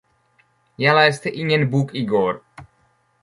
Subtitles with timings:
[0.75, 2.41] Jag läste ingen bok igår.